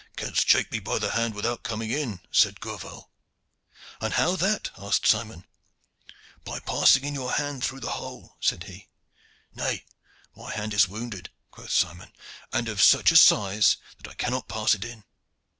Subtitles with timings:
[0.17, 3.11] 'Canst shake me by the hand without coming in,' said Gourval.
[4.01, 5.45] 'And how that?' asked Simon.
[6.43, 8.87] 'By passing in your hand through the hole,' said he.
[9.53, 9.85] 'Nay,
[10.35, 12.11] my hand is wounded,' quoth Simon,
[12.51, 15.03] 'and of such a size that I cannot pass it in.'